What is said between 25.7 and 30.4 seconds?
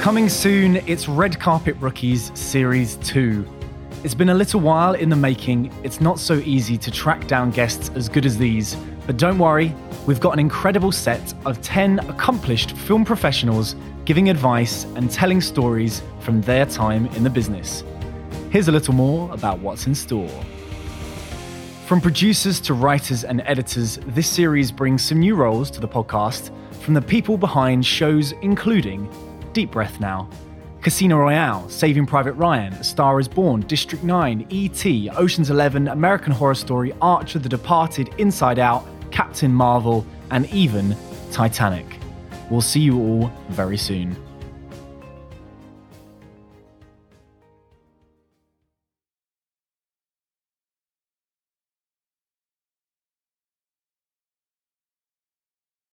to the podcast from the people behind shows including Deep Breath Now,